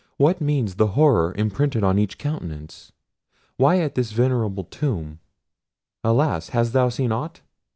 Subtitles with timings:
[0.17, 2.91] what means the horror imprinted on each countenance?
[3.57, 6.49] why at this venerable tomb—alas!
[6.49, 7.41] hast thou seen aught?"